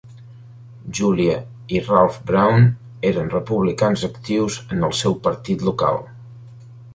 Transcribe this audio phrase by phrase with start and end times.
[0.99, 1.35] Julia
[1.75, 2.65] i Ralph Brown
[3.11, 6.03] eren republicans actius en el seu partit local.